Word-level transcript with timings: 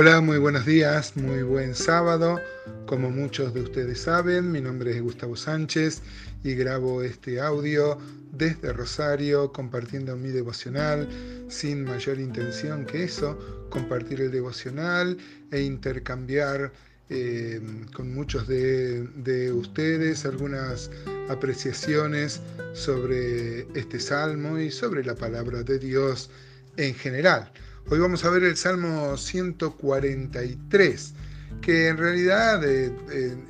Hola, 0.00 0.20
muy 0.20 0.38
buenos 0.38 0.64
días, 0.64 1.16
muy 1.16 1.42
buen 1.42 1.74
sábado. 1.74 2.40
Como 2.86 3.10
muchos 3.10 3.52
de 3.52 3.62
ustedes 3.62 4.02
saben, 4.02 4.52
mi 4.52 4.60
nombre 4.60 4.92
es 4.92 5.02
Gustavo 5.02 5.34
Sánchez 5.34 6.02
y 6.44 6.54
grabo 6.54 7.02
este 7.02 7.40
audio 7.40 7.98
desde 8.30 8.72
Rosario 8.72 9.52
compartiendo 9.52 10.14
mi 10.16 10.28
devocional 10.28 11.08
sin 11.48 11.82
mayor 11.82 12.20
intención 12.20 12.86
que 12.86 13.02
eso, 13.02 13.66
compartir 13.70 14.20
el 14.20 14.30
devocional 14.30 15.18
e 15.50 15.62
intercambiar 15.62 16.72
eh, 17.10 17.60
con 17.92 18.14
muchos 18.14 18.46
de, 18.46 19.02
de 19.16 19.52
ustedes 19.52 20.24
algunas 20.24 20.92
apreciaciones 21.28 22.40
sobre 22.72 23.62
este 23.76 23.98
salmo 23.98 24.60
y 24.60 24.70
sobre 24.70 25.04
la 25.04 25.16
palabra 25.16 25.64
de 25.64 25.80
Dios 25.80 26.30
en 26.76 26.94
general. 26.94 27.50
Hoy 27.90 28.00
vamos 28.00 28.22
a 28.26 28.28
ver 28.28 28.42
el 28.42 28.54
Salmo 28.54 29.16
143, 29.16 31.14
que 31.62 31.88
en 31.88 31.96
realidad 31.96 32.62
eh, 32.62 32.92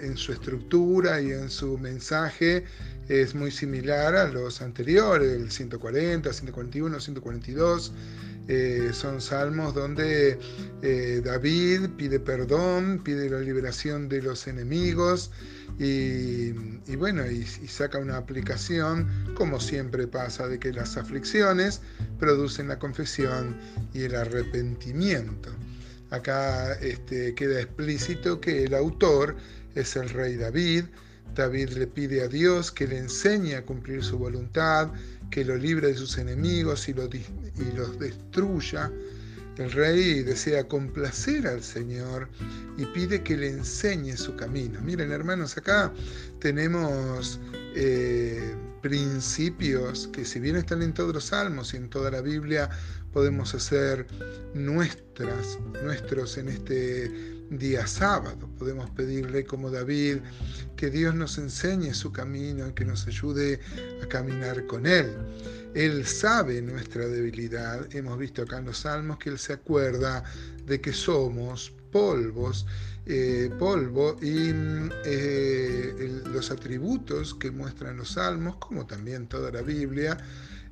en 0.01 0.17
su 0.17 0.31
estructura 0.33 1.21
y 1.21 1.33
en 1.33 1.51
su 1.51 1.77
mensaje 1.77 2.63
es 3.09 3.35
muy 3.35 3.51
similar 3.51 4.15
a 4.15 4.29
los 4.29 4.63
anteriores, 4.63 5.33
el 5.33 5.51
140, 5.51 6.33
141, 6.33 7.01
142. 7.01 7.93
son 8.93 9.21
salmos 9.21 9.75
donde 9.75 10.39
eh, 10.83 11.21
David 11.25 11.89
pide 11.97 12.21
perdón, 12.21 13.03
pide 13.03 13.29
la 13.29 13.41
liberación 13.41 14.09
de 14.09 14.23
los 14.23 14.47
enemigos 14.47 15.33
y, 15.79 16.97
bueno, 16.97 17.25
y, 17.31 17.45
saca 17.45 17.99
una 17.99 18.17
aplicación, 18.17 19.09
como 19.35 19.61
siempre 19.61 20.09
pasa, 20.09 20.49
de 20.49 20.59
que 20.59 20.73
las 20.73 20.97
aflicciones 20.97 21.81
producen 22.19 22.69
la 22.69 22.79
confesión 22.79 23.57
y 23.95 24.03
el 24.03 24.17
arrepentimiento. 24.17 25.51
Acá 26.11 26.73
este, 26.75 27.35
queda 27.35 27.61
explícito 27.61 28.41
que 28.41 28.65
el 28.65 28.75
autor 28.75 29.37
es 29.75 29.95
el 29.95 30.09
rey 30.09 30.37
David. 30.37 30.85
David 31.35 31.71
le 31.71 31.87
pide 31.87 32.23
a 32.23 32.29
Dios 32.29 32.73
que 32.73 32.89
le 32.89 32.99
enseñe 32.99 33.55
a 33.55 33.65
cumplir 33.65 34.03
su 34.03 34.19
voluntad, 34.19 34.91
que 35.31 35.45
lo 35.45 35.57
libre 35.57 35.89
de 35.89 35.95
sus 35.95 36.19
enemigos 36.19 36.89
y, 36.89 36.93
y 36.93 37.77
los 37.77 37.99
destruya. 38.01 38.91
El 39.59 39.73
rey 39.73 40.23
desea 40.23 40.69
complacer 40.69 41.47
al 41.49 41.63
Señor 41.63 42.29
y 42.77 42.87
pide 42.87 43.23
que 43.23 43.37
le 43.37 43.51
enseñe 43.51 44.17
su 44.17 44.37
camino. 44.37 44.81
Miren 44.81 45.11
hermanos, 45.11 45.57
acá 45.57 45.93
tenemos 46.39 47.41
eh, 47.75 48.55
principios 48.83 50.09
que 50.13 50.25
si 50.25 50.39
bien 50.39 50.55
están 50.57 50.83
en 50.83 50.95
todos 50.95 51.13
los 51.13 51.25
salmos 51.25 51.75
y 51.75 51.79
en 51.79 51.91
toda 51.91 52.13
la 52.13 52.21
Biblia, 52.21 52.71
podemos 53.13 53.53
hacer 53.53 54.07
nuestras, 54.55 55.59
nuestros 55.83 56.39
en 56.39 56.49
este 56.49 57.38
día 57.51 57.87
sábado. 57.87 58.49
Podemos 58.59 58.91
pedirle 58.91 59.45
como 59.45 59.71
David 59.71 60.19
que 60.77 60.91
Dios 60.91 61.15
nos 61.15 61.39
enseñe 61.39 61.95
su 61.95 62.13
camino 62.13 62.75
que 62.75 62.85
nos 62.85 63.07
ayude 63.07 63.61
a 64.03 64.07
caminar 64.07 64.67
con 64.67 64.87
Él. 64.87 65.13
Él 65.75 66.07
sabe 66.07 66.61
nuestra 66.63 67.07
debilidad. 67.07 67.87
Hemos 67.95 68.19
visto 68.19 68.43
acá 68.43 68.59
en 68.59 68.67
los 68.67 68.79
salmos 68.79 69.19
que 69.19 69.31
Él 69.31 69.39
se 69.39 69.55
acuerda 69.55 70.25
de 70.67 70.81
que 70.81 70.93
somos 70.93 71.73
polvos, 71.91 72.67
eh, 73.07 73.51
polvo 73.59 74.17
y 74.21 74.51
eh, 75.05 76.23
los 76.33 76.51
atributos 76.51 77.35
que 77.35 77.51
muestran 77.51 77.97
los 77.97 78.13
salmos, 78.13 78.57
como 78.57 78.87
también 78.87 79.27
toda 79.27 79.51
la 79.51 79.63
Biblia, 79.63 80.19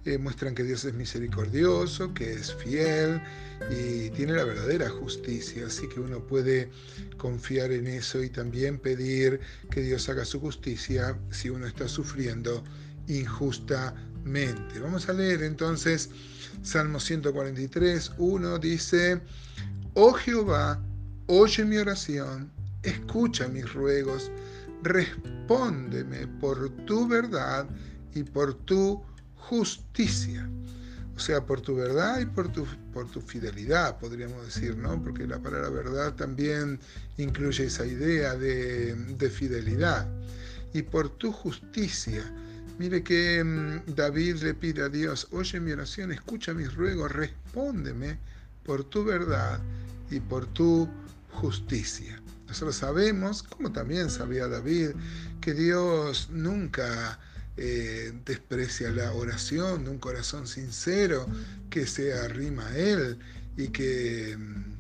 eh, 0.06 0.18
muestran 0.18 0.54
que 0.54 0.62
Dios 0.62 0.84
es 0.84 0.94
misericordioso, 0.94 2.14
que 2.14 2.32
es 2.32 2.54
fiel 2.54 3.20
y 3.70 4.10
tiene 4.10 4.34
la 4.34 4.44
verdadera 4.44 4.89
justicia. 4.89 5.67
Así 5.67 5.89
que 5.89 5.98
uno 5.98 6.24
puede 6.24 6.70
confiar 7.17 7.72
en 7.72 7.89
eso 7.89 8.22
y 8.22 8.30
también 8.30 8.78
pedir 8.78 9.40
que 9.70 9.83
Dios 9.83 10.08
haga 10.08 10.24
su 10.24 10.39
justicia 10.40 11.18
si 11.30 11.50
uno 11.50 11.66
está 11.66 11.89
sufriendo 11.89 12.62
injustamente. 13.08 14.78
Vamos 14.80 15.08
a 15.08 15.12
leer 15.12 15.42
entonces 15.42 16.08
Salmo 16.62 17.00
143, 17.00 18.12
1 18.18 18.58
dice, 18.58 19.20
Oh 19.95 20.12
Jehová, 20.12 20.80
oye 21.27 21.64
mi 21.64 21.78
oración, 21.78 22.52
escucha 22.83 23.48
mis 23.48 23.72
ruegos, 23.72 24.30
respóndeme 24.83 26.28
por 26.40 26.70
tu 26.86 27.08
verdad 27.08 27.68
y 28.14 28.22
por 28.22 28.55
tu 28.55 28.96
justicia. 28.96 29.15
O 31.17 31.18
sea, 31.18 31.46
por 31.46 31.61
tu 31.61 31.74
verdad 31.74 32.20
y 32.20 32.27
por 32.27 32.52
tu, 32.52 32.67
por 32.92 33.11
tu 33.11 33.20
fidelidad, 33.20 33.98
podríamos 33.98 34.45
decir, 34.45 34.77
¿no? 34.77 35.02
Porque 35.02 35.27
la 35.27 35.39
palabra 35.39 35.70
verdad 35.70 36.14
también 36.14 36.79
incluye 37.17 37.64
esa 37.64 37.86
idea 37.86 38.34
de, 38.34 38.95
de 38.95 39.30
fidelidad. 39.30 40.07
Y 40.74 40.83
por 40.83 41.08
tu 41.08 41.33
justicia. 41.33 42.23
Mire 42.79 43.02
que 43.02 43.42
mm, 43.42 43.95
David 43.95 44.42
le 44.42 44.52
pide 44.52 44.83
a 44.83 44.89
Dios, 44.90 45.29
oye 45.30 45.58
mi 45.58 45.73
oración, 45.73 46.13
escucha 46.13 46.52
mis 46.52 46.74
ruegos, 46.74 47.11
respóndeme 47.13 48.18
por 48.63 48.84
tu 48.84 49.02
verdad 49.02 49.58
y 50.11 50.20
por 50.20 50.46
tu 50.48 50.86
justicia. 51.33 52.20
Nosotros 52.46 52.77
sabemos, 52.77 53.42
como 53.42 53.73
también 53.73 54.11
sabía 54.11 54.48
David, 54.48 54.90
que 55.40 55.55
Dios 55.55 56.28
nunca 56.30 57.18
eh, 57.56 58.12
desprecia 58.24 58.90
la 58.90 59.12
oración 59.12 59.84
de 59.84 59.90
un 59.90 59.98
corazón 59.98 60.46
sincero 60.46 61.27
que 61.70 61.86
se 61.86 62.12
arrima 62.12 62.68
a 62.68 62.78
Él 62.78 63.18
y 63.56 63.68
que 63.68 64.36
mm, 64.36 64.77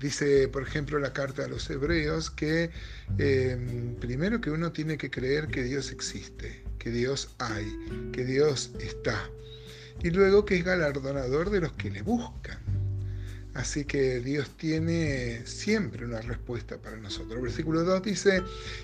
dice, 0.00 0.48
por 0.48 0.62
ejemplo, 0.62 0.98
la 0.98 1.12
carta 1.12 1.44
a 1.44 1.48
los 1.48 1.68
hebreos 1.68 2.30
que 2.30 2.70
em, 3.18 3.94
primero 3.96 4.40
que 4.40 4.50
uno 4.50 4.72
tiene 4.72 4.96
que 4.96 5.10
creer 5.10 5.48
que 5.48 5.62
Dios 5.62 5.90
existe, 5.90 6.62
que 6.78 6.90
Dios 6.90 7.28
hay, 7.38 7.70
que 8.12 8.24
Dios 8.24 8.70
está, 8.80 9.28
y 10.02 10.10
luego 10.10 10.44
que 10.44 10.56
es 10.56 10.64
galardonador 10.64 11.50
de 11.50 11.60
los 11.60 11.72
que 11.72 11.90
le 11.90 12.02
buscan. 12.02 12.58
Así 13.54 13.86
que 13.86 14.20
Dios 14.20 14.50
tiene 14.58 15.46
siempre 15.46 16.04
una 16.04 16.20
respuesta 16.20 16.76
para 16.76 16.98
nosotros. 16.98 17.40
Versículo 17.40 17.84
2 17.84 18.02
dice, 18.02 18.42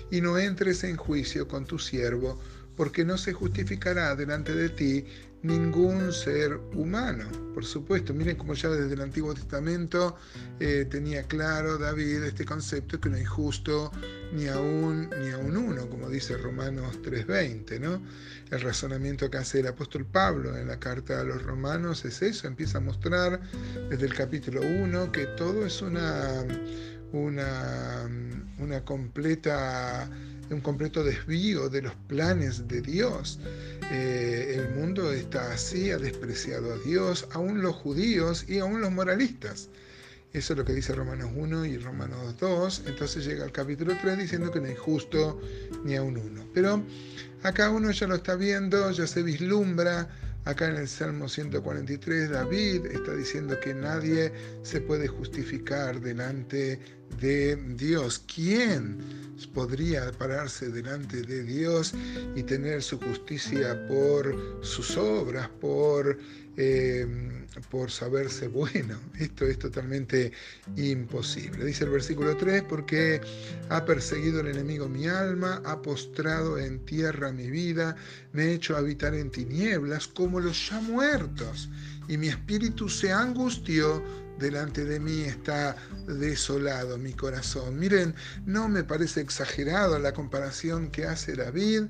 y 0.09 0.19
no 0.19 0.39
entres 0.39 0.83
en 0.83 0.97
juicio 0.97 1.47
con 1.47 1.65
tu 1.65 1.77
siervo, 1.77 2.39
porque 2.75 3.05
no 3.05 3.17
se 3.17 3.33
justificará 3.33 4.15
delante 4.15 4.53
de 4.55 4.69
ti 4.69 5.05
ningún 5.43 6.13
ser 6.13 6.55
humano. 6.73 7.25
Por 7.53 7.65
supuesto, 7.65 8.13
miren 8.13 8.37
como 8.37 8.53
ya 8.53 8.69
desde 8.69 8.93
el 8.93 9.01
Antiguo 9.01 9.33
Testamento 9.33 10.15
eh, 10.59 10.87
tenía 10.89 11.23
claro 11.23 11.77
David 11.77 12.23
este 12.23 12.45
concepto 12.45 12.99
que 12.99 13.09
no 13.09 13.17
hay 13.17 13.25
justo 13.25 13.91
ni 14.33 14.47
aún 14.47 15.09
ni 15.21 15.31
aún 15.31 15.57
uno, 15.57 15.89
como 15.89 16.09
dice 16.09 16.37
Romanos 16.37 17.01
3:20, 17.03 17.79
¿no? 17.79 18.01
El 18.49 18.61
razonamiento 18.61 19.29
que 19.29 19.37
hace 19.37 19.59
el 19.59 19.67
apóstol 19.67 20.05
Pablo 20.05 20.57
en 20.57 20.67
la 20.67 20.79
carta 20.79 21.19
a 21.19 21.23
los 21.23 21.43
romanos 21.43 22.05
es 22.05 22.21
eso, 22.21 22.47
empieza 22.47 22.77
a 22.77 22.81
mostrar 22.81 23.41
desde 23.89 24.05
el 24.05 24.13
capítulo 24.13 24.61
1 24.61 25.11
que 25.11 25.25
todo 25.25 25.65
es 25.65 25.81
una 25.81 26.45
una, 27.13 28.09
una 28.59 28.83
completa 28.83 30.09
un 30.49 30.61
completo 30.61 31.03
desvío 31.03 31.69
de 31.69 31.81
los 31.81 31.95
planes 32.07 32.67
de 32.67 32.81
Dios. 32.81 33.39
Eh, 33.91 34.55
el 34.57 34.75
mundo 34.75 35.11
está 35.11 35.51
así, 35.51 35.91
ha 35.91 35.97
despreciado 35.97 36.73
a 36.73 36.77
Dios, 36.79 37.27
aún 37.31 37.61
los 37.61 37.75
judíos 37.75 38.45
y 38.47 38.59
aún 38.59 38.81
los 38.81 38.91
moralistas. 38.91 39.69
Eso 40.33 40.53
es 40.53 40.57
lo 40.57 40.65
que 40.65 40.73
dice 40.73 40.93
Romanos 40.93 41.29
1 41.35 41.65
y 41.65 41.77
Romanos 41.77 42.35
2. 42.39 42.83
Entonces 42.87 43.25
llega 43.25 43.43
al 43.43 43.51
capítulo 43.51 43.93
3 44.01 44.17
diciendo 44.17 44.51
que 44.51 44.59
no 44.59 44.67
hay 44.67 44.75
justo 44.75 45.39
ni 45.85 45.95
aún 45.95 46.17
uno. 46.17 46.47
Pero 46.53 46.83
acá 47.43 47.69
uno 47.69 47.91
ya 47.91 48.07
lo 48.07 48.15
está 48.15 48.35
viendo, 48.35 48.89
ya 48.91 49.05
se 49.05 49.21
vislumbra 49.21 50.09
Acá 50.45 50.67
en 50.67 50.75
el 50.75 50.89
Salmo 50.89 51.29
143 51.29 52.29
David 52.29 52.87
está 52.87 53.15
diciendo 53.15 53.57
que 53.61 53.73
nadie 53.73 54.29
se 54.63 54.81
puede 54.81 55.07
justificar 55.07 56.01
delante 56.01 56.81
de 57.13 57.55
Dios. 57.75 58.23
¿Quién 58.33 58.97
podría 59.53 60.11
pararse 60.13 60.69
delante 60.69 61.21
de 61.21 61.43
Dios 61.43 61.93
y 62.35 62.43
tener 62.43 62.81
su 62.81 62.99
justicia 62.99 63.87
por 63.87 64.63
sus 64.63 64.97
obras, 64.97 65.49
por 65.61 66.17
eh, 66.55 67.07
por 67.69 67.89
saberse 67.89 68.47
bueno. 68.47 68.99
Esto 69.19 69.45
es 69.45 69.57
totalmente 69.57 70.31
imposible. 70.75 71.65
Dice 71.65 71.85
el 71.85 71.89
versículo 71.89 72.37
3, 72.37 72.63
porque 72.63 73.21
ha 73.69 73.83
perseguido 73.85 74.41
el 74.41 74.47
enemigo 74.47 74.87
mi 74.87 75.07
alma, 75.07 75.61
ha 75.65 75.81
postrado 75.81 76.57
en 76.59 76.79
tierra 76.85 77.31
mi 77.31 77.49
vida, 77.49 77.95
me 78.33 78.43
ha 78.43 78.51
hecho 78.51 78.77
habitar 78.77 79.15
en 79.15 79.31
tinieblas 79.31 80.07
como 80.07 80.39
los 80.39 80.69
ya 80.69 80.79
muertos, 80.81 81.69
y 82.07 82.17
mi 82.17 82.27
espíritu 82.27 82.87
se 82.89 83.11
angustió 83.11 84.03
delante 84.39 84.85
de 84.85 84.99
mí 84.99 85.21
está 85.21 85.75
desolado 86.07 86.97
mi 86.97 87.13
corazón. 87.13 87.77
Miren, 87.79 88.15
no 88.45 88.69
me 88.69 88.83
parece 88.83 89.21
exagerado 89.21 89.99
la 89.99 90.13
comparación 90.13 90.89
que 90.91 91.05
hace 91.05 91.35
David 91.35 91.83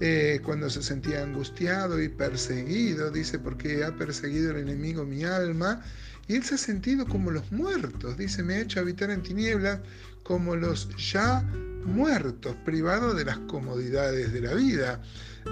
eh, 0.00 0.40
cuando 0.44 0.70
se 0.70 0.82
sentía 0.82 1.22
angustiado 1.22 2.02
y 2.02 2.08
perseguido, 2.08 3.10
dice, 3.10 3.38
porque 3.38 3.84
ha 3.84 3.96
perseguido 3.96 4.50
el 4.50 4.58
enemigo 4.58 5.04
mi 5.04 5.24
alma, 5.24 5.82
y 6.26 6.36
él 6.36 6.44
se 6.44 6.54
ha 6.54 6.58
sentido 6.58 7.06
como 7.06 7.30
los 7.30 7.52
muertos, 7.52 8.16
dice, 8.16 8.42
me 8.42 8.54
ha 8.54 8.60
hecho 8.60 8.80
habitar 8.80 9.10
en 9.10 9.22
tinieblas 9.22 9.80
como 10.22 10.56
los 10.56 10.88
ya 10.96 11.42
muertos, 11.84 12.56
privados 12.64 13.16
de 13.16 13.26
las 13.26 13.38
comodidades 13.40 14.32
de 14.32 14.40
la 14.40 14.54
vida. 14.54 15.02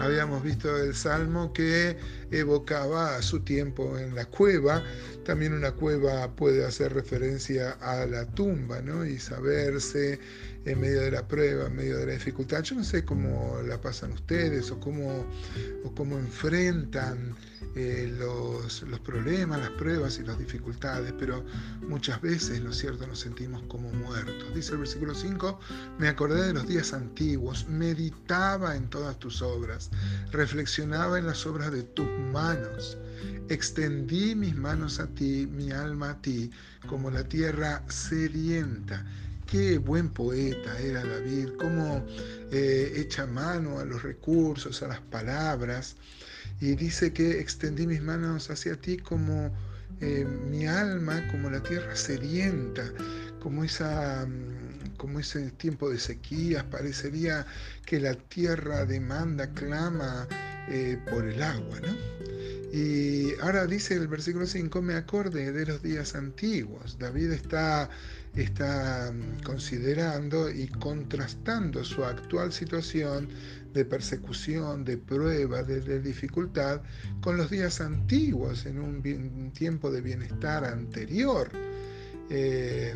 Habíamos 0.01 0.43
visto 0.43 0.77
el 0.77 0.95
salmo 0.95 1.53
que 1.53 1.97
evocaba 2.31 3.21
su 3.23 3.41
tiempo 3.41 3.99
en 3.99 4.15
la 4.15 4.25
cueva. 4.25 4.83
También 5.25 5.53
una 5.53 5.73
cueva 5.73 6.35
puede 6.35 6.65
hacer 6.65 6.95
referencia 6.95 7.73
a 7.81 8.07
la 8.07 8.27
tumba, 8.27 8.81
¿no? 8.81 9.05
Y 9.05 9.19
saberse 9.19 10.19
en 10.65 10.81
medio 10.81 11.01
de 11.01 11.11
la 11.11 11.27
prueba, 11.27 11.67
en 11.67 11.77
medio 11.77 11.99
de 11.99 12.07
la 12.07 12.13
dificultad. 12.13 12.63
Yo 12.63 12.77
no 12.77 12.85
sé 12.85 13.05
cómo 13.05 13.61
la 13.67 13.81
pasan 13.81 14.13
ustedes 14.13 14.71
o 14.71 14.81
cómo, 14.81 15.27
o 15.85 15.95
cómo 15.95 16.19
enfrentan 16.19 17.35
eh, 17.75 18.15
los, 18.19 18.83
los, 18.83 19.01
problemas, 19.01 19.59
las 19.59 19.71
pruebas 19.71 20.19
y 20.19 20.25
las 20.25 20.39
dificultades, 20.39 21.15
pero 21.19 21.43
muchas 21.89 22.21
veces, 22.21 22.61
¿no 22.61 22.71
es 22.71 22.77
cierto?, 22.77 23.07
nos 23.07 23.21
sentimos 23.21 23.63
como 23.63 23.91
muertos. 23.93 24.55
Dice 24.55 24.73
el 24.73 24.79
versículo 24.79 25.15
5, 25.15 25.59
me 25.99 26.09
acordé 26.09 26.49
de 26.49 26.53
los 26.53 26.69
días 26.69 26.93
antiguos, 26.93 27.67
meditaba 27.69 28.77
en 28.77 28.91
todas 28.91 29.19
tus 29.19 29.41
obras, 29.41 29.82
reflexionaba 30.31 31.19
en 31.19 31.27
las 31.27 31.47
obras 31.47 31.73
de 31.73 31.83
tus 31.83 32.09
manos, 32.33 32.99
extendí 33.49 34.35
mis 34.35 34.55
manos 34.55 35.01
a 35.01 35.07
ti, 35.07 35.49
mi 35.51 35.71
alma 35.71 36.11
a 36.11 36.23
ti, 36.23 36.51
como 36.89 37.11
la 37.11 37.25
tierra 37.25 37.83
sedienta. 37.89 39.05
Qué 39.47 39.79
buen 39.79 40.09
poeta 40.09 40.79
era 40.79 41.05
David, 41.05 41.51
cómo 41.59 42.05
eh, 42.51 42.93
echa 42.97 43.27
mano 43.27 43.79
a 43.79 43.85
los 43.85 44.03
recursos, 44.03 44.83
a 44.83 44.89
las 44.89 45.01
palabras, 45.01 45.97
y 46.61 46.75
dice 46.75 47.13
que 47.13 47.41
extendí 47.41 47.87
mis 47.87 48.01
manos 48.01 48.49
hacia 48.51 48.77
ti 48.77 48.97
como 48.97 49.53
eh, 50.01 50.25
mi 50.25 50.67
alma, 50.67 51.27
como 51.31 51.51
la 51.51 51.63
tierra 51.63 51.95
sedienta, 51.95 52.85
como, 53.41 53.63
esa, 53.63 54.27
como 55.03 55.19
ese 55.19 55.51
tiempo 55.51 55.91
de 55.91 55.99
sequías, 55.99 56.63
parecería 56.63 57.45
que 57.85 57.99
la 57.99 58.15
tierra 58.15 58.85
demanda, 58.85 59.51
clama 59.53 60.29
eh, 60.69 60.97
por 61.11 61.27
el 61.27 61.43
agua, 61.43 61.81
¿no? 61.81 61.93
Y 62.73 63.35
ahora 63.41 63.67
dice 63.67 63.95
el 63.95 64.07
versículo 64.07 64.47
5, 64.47 64.81
me 64.81 64.95
acorde 64.95 65.51
de 65.51 65.67
los 65.67 65.83
días 65.83 66.15
antiguos. 66.15 66.99
David 67.01 67.33
está, 67.33 67.91
está 68.37 69.13
mm, 69.13 69.43
considerando 69.43 70.49
y 70.49 70.69
contrastando 70.69 71.83
su 71.83 72.05
actual 72.05 72.53
situación 72.53 73.29
de 73.75 73.85
persecución, 73.85 74.85
de 74.85 74.99
prueba, 74.99 75.65
de, 75.65 76.01
dificultad, 76.01 76.81
con 77.23 77.37
los 77.37 77.51
días 77.51 77.81
antiguos, 77.81 78.67
en 78.67 78.79
un, 78.79 79.51
tiempo 79.53 79.91
de 79.91 80.01
bienestar 80.01 80.65
anterior. 80.65 81.51
Eh, 82.31 82.95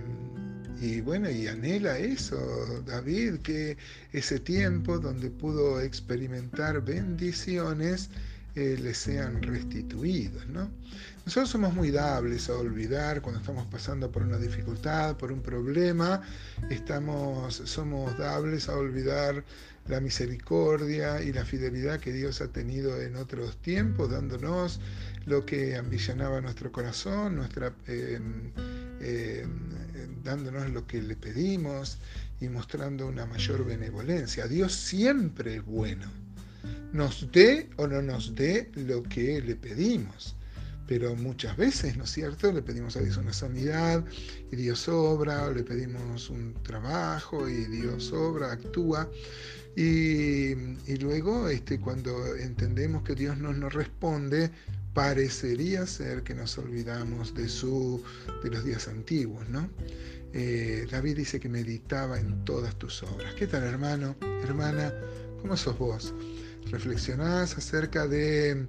y 0.81 1.01
bueno, 1.01 1.31
y 1.31 1.47
anhela 1.49 1.99
eso, 1.99 2.83
David, 2.87 3.39
que 3.39 3.77
ese 4.13 4.41
tiempo 4.41 4.99
donde 4.99 5.31
pudo 5.31 5.81
experimentar 5.81 6.85
bendiciones, 6.85 8.11
eh, 8.57 8.79
le 8.81 8.95
sean 8.95 9.43
restituidos. 9.43 10.47
¿no? 10.47 10.71
Nosotros 11.27 11.51
somos 11.51 11.75
muy 11.75 11.91
dables 11.91 12.49
a 12.49 12.57
olvidar 12.57 13.21
cuando 13.21 13.41
estamos 13.41 13.67
pasando 13.67 14.11
por 14.11 14.23
una 14.23 14.39
dificultad, 14.39 15.19
por 15.19 15.31
un 15.31 15.43
problema, 15.43 16.23
estamos, 16.71 17.55
somos 17.67 18.17
dables 18.17 18.71
a 18.71 18.77
olvidar 18.77 19.45
la 19.89 20.01
misericordia 20.01 21.23
y 21.23 21.35
la 21.35 21.45
fidelidad 21.45 22.01
que 22.01 22.13
Dios 22.13 22.41
ha 22.41 22.49
tenido 22.49 22.99
en 22.99 23.17
otros 23.17 23.57
tiempos, 23.59 24.11
dándonos 24.11 24.81
lo 25.27 25.45
que 25.45 25.77
ambicionaba 25.77 26.41
nuestro 26.41 26.73
corazón, 26.73 27.37
nuestra, 27.37 27.75
dándonos 30.27 30.69
lo 30.71 30.87
que 30.87 31.01
le 31.01 31.17
pedimos 31.17 31.99
y 32.41 32.49
mostrando 32.49 33.07
una 33.07 33.25
mayor 33.25 33.65
benevolencia. 33.65 34.47
Dios 34.47 34.75
siempre 34.75 35.57
es 35.57 35.65
bueno 35.65 36.07
nos 36.93 37.31
dé 37.33 37.69
o 37.77 37.87
no 37.87 38.03
nos 38.03 38.35
dé 38.35 38.71
lo 38.75 39.03
que 39.03 39.41
le 39.41 39.57
pedimos. 39.57 40.35
Pero 40.89 41.17
muchas 41.17 41.57
veces, 41.57 41.97
¿no 41.97 42.05
es 42.05 42.11
cierto? 42.11 42.53
Le 42.53 42.63
pedimos 42.63 42.97
a 42.97 43.01
Dios 43.01 43.17
una 43.17 43.33
sanidad 43.33 44.05
y 44.53 44.57
Dios 44.57 44.89
obra, 44.89 45.47
o 45.47 45.53
le 45.53 45.65
pedimos 45.65 46.31
un 46.31 46.55
trabajo 46.63 47.49
y 47.49 47.65
Dios 47.65 48.13
obra, 48.13 48.53
actúa. 48.53 49.09
Y, 49.75 50.55
luego, 51.01 51.49
este, 51.49 51.79
cuando 51.81 52.35
entendemos 52.37 53.03
que 53.03 53.15
Dios 53.15 53.37
no 53.37 53.53
nos 53.53 53.75
responde, 53.75 54.51
parecería 54.97 55.87
ser 55.87 56.23
que 56.23 56.35
nos 56.35 56.57
olvidamos 56.57 57.35
de, 57.35 57.51
su, 57.51 58.03
de 58.43 58.49
los 58.49 58.65
días 58.65 58.89
antiguos, 58.89 59.47
¿no? 59.51 59.69
Eh, 60.33 60.87
David 60.91 61.19
dice 61.19 61.39
que 61.39 61.51
meditaba 61.51 62.19
en 62.19 62.43
todas 62.47 62.75
tus 62.77 63.03
obras. 63.03 63.35
¿Qué 63.35 63.47
tal, 63.47 63.65
hermano, 63.65 64.17
hermana? 64.43 64.95
¿Cómo 65.43 65.55
sos 65.55 65.79
vos? 65.79 66.15
reflexionás 66.71 67.57
acerca 67.57 68.09
de, 68.09 68.67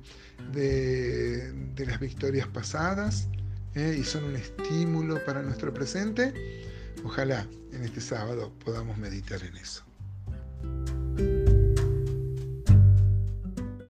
de, 0.52 1.86
las 1.86 2.00
victorias 2.00 2.48
pasadas 2.50 3.28
¿eh? 3.74 3.98
y 4.00 4.04
son 4.04 4.26
un 4.26 4.36
estímulo 4.36 5.24
para 5.26 5.42
nuestro 5.42 5.74
presente. 5.74 6.34
Ojalá 7.04 7.48
en 7.72 7.84
este 7.84 8.02
sábado 8.02 8.54
podamos 8.64 8.98
meditar 8.98 9.42
en 9.44 9.56
eso. 9.58 9.87